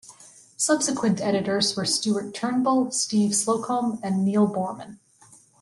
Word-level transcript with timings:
Subsequent 0.57 1.21
editors 1.21 1.77
were 1.77 1.85
Stuart 1.85 2.33
Turnbull, 2.33 2.89
Steve 2.89 3.35
Slocombe, 3.35 3.99
and 4.01 4.25
Neil 4.25 4.47
Boorman. 4.47 4.97